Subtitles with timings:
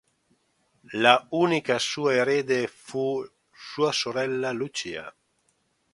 [0.97, 1.77] La sua unica
[2.09, 5.15] erede fu sua sorella Lucia.